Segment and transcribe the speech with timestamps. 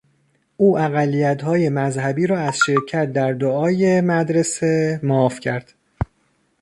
[0.57, 5.73] او اقلیتهای مذهبی را از شرکت در دعای مدرسه معاف کرد.